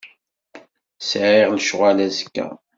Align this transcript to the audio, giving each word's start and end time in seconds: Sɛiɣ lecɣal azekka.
Sɛiɣ 1.09 1.47
lecɣal 1.57 1.97
azekka. 2.05 2.47